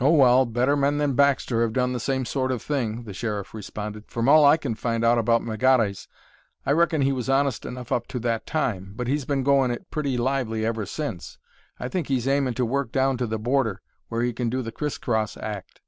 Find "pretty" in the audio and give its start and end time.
9.90-10.16